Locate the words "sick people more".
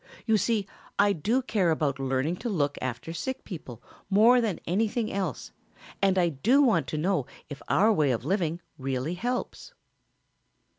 3.13-4.41